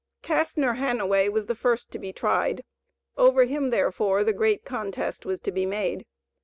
[0.23, 2.63] Castnor Hanaway was first to be tried;
[3.17, 6.07] over him, therefore, the great contest was to be made.